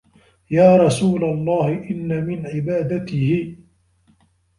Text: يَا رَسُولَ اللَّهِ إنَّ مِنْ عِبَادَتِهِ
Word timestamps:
يَا 0.51 0.75
رَسُولَ 0.77 1.23
اللَّهِ 1.23 1.89
إنَّ 1.91 2.25
مِنْ 2.25 2.47
عِبَادَتِهِ 2.47 3.57